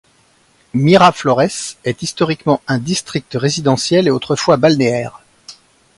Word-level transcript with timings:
Miraflores 0.73 1.75
est 1.83 2.01
historiquement 2.01 2.63
un 2.67 2.79
district 2.79 3.37
résidentiel 3.39 4.07
et 4.07 4.09
autrefois 4.09 4.57
balnéaire. 4.57 5.21